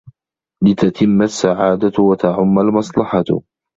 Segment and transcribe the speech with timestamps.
[0.63, 3.23] لِتَتِمَّ السَّعَادَةُ وَتَعُمَّ الْمَصْلَحَةُ